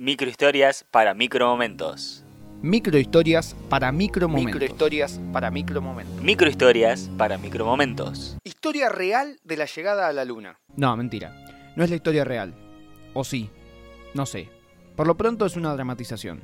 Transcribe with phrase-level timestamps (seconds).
[0.00, 2.24] Microhistorias para micromomentos.
[2.62, 4.54] Microhistorias para micromomentos.
[4.54, 6.22] Microhistorias para micromomentos.
[6.22, 8.38] Microhistorias para micromomentos.
[8.44, 10.60] Historia real de la llegada a la luna.
[10.76, 11.34] No, mentira.
[11.74, 12.54] No es la historia real.
[13.12, 13.50] O sí.
[14.14, 14.48] No sé.
[14.94, 16.42] Por lo pronto es una dramatización.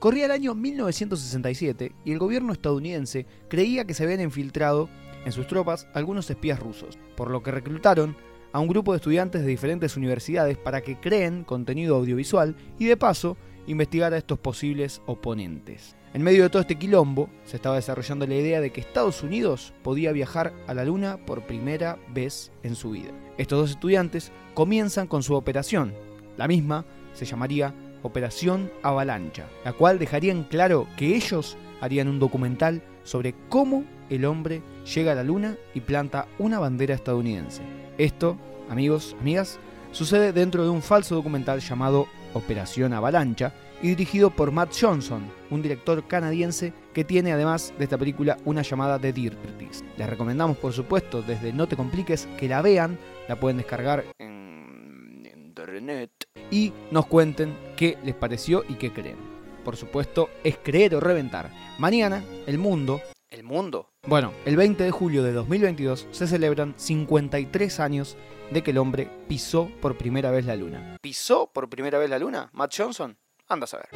[0.00, 4.88] Corría el año 1967 y el gobierno estadounidense creía que se habían infiltrado
[5.24, 8.16] en sus tropas algunos espías rusos, por lo que reclutaron
[8.54, 12.96] a un grupo de estudiantes de diferentes universidades para que creen contenido audiovisual y de
[12.96, 13.36] paso
[13.66, 15.96] investigar a estos posibles oponentes.
[16.14, 19.74] En medio de todo este quilombo se estaba desarrollando la idea de que Estados Unidos
[19.82, 23.10] podía viajar a la Luna por primera vez en su vida.
[23.38, 25.92] Estos dos estudiantes comienzan con su operación.
[26.36, 32.20] La misma se llamaría Operación Avalancha, la cual dejaría en claro que ellos harían un
[32.20, 34.62] documental sobre cómo el hombre
[34.94, 37.83] llega a la luna y planta una bandera estadounidense.
[37.98, 38.36] Esto,
[38.68, 39.58] amigos, amigas,
[39.92, 45.62] sucede dentro de un falso documental llamado Operación Avalancha y dirigido por Matt Johnson, un
[45.62, 49.84] director canadiense que tiene además de esta película una llamada de Dirties.
[49.96, 55.22] Les recomendamos por supuesto desde No te compliques que la vean, la pueden descargar En
[55.36, 56.10] internet.
[56.50, 59.18] y nos cuenten qué les pareció y qué creen.
[59.64, 61.50] Por supuesto, es creer o reventar.
[61.78, 63.00] Mañana, el mundo,
[63.30, 63.88] El mundo.
[64.06, 68.16] Bueno, el 20 de julio de 2022 se celebran 53 años
[68.50, 70.98] de que el hombre pisó por primera vez la luna.
[71.00, 72.50] ¿Pisó por primera vez la luna?
[72.52, 73.16] ¿Matt Johnson?
[73.48, 73.88] Anda a saber.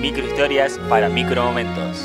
[0.00, 2.04] Microhistorias para micromomentos.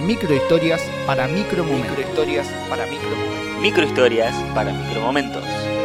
[0.00, 1.90] Microhistorias para micromomentos.
[1.90, 3.60] Microhistorias para micromomentos.
[3.60, 5.75] Microhistorias para micromomentos.